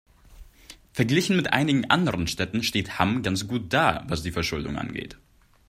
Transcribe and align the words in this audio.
Verglichen 0.93 1.35
mit 1.35 1.53
einigen 1.53 1.91
anderen 1.91 2.25
Städten 2.25 2.63
steht 2.63 2.97
Hamm 2.97 3.21
ganz 3.21 3.45
gut 3.47 3.71
da, 3.71 4.03
was 4.07 4.23
die 4.23 4.31
Verschuldung 4.31 4.75
angeht. 4.75 5.19